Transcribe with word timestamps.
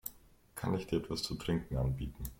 Kann 0.55 0.73
ich 0.73 0.87
dir 0.87 0.97
etwas 0.97 1.21
zu 1.21 1.35
trinken 1.35 1.77
anbieten? 1.77 2.23